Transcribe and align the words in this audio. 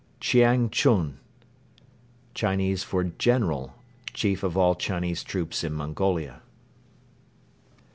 Chiang 0.19 0.71
Chun. 0.71 1.19
Chinese 2.33 2.81
for 2.81 3.03
"General" 3.03 3.75
Chief 4.15 4.41
of 4.41 4.57
all 4.57 4.73
Chinese 4.73 5.21
troops 5.23 5.63
in 5.63 5.73
Mongolia. 5.73 6.41